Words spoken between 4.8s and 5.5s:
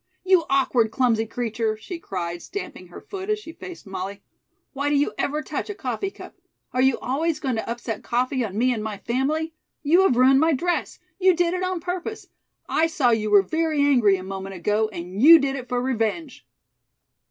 do you ever